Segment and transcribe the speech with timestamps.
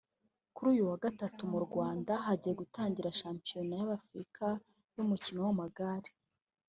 [0.53, 4.47] Kuri uyu wa Gatatu mu Rwanda hagiye gutangira Shampiona y’Afurka
[4.95, 6.09] y’umukino w’amagare